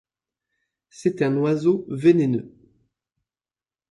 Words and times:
C'est 0.89 1.21
un 1.21 1.37
oiseau 1.37 1.85
vénéneux. 1.89 2.51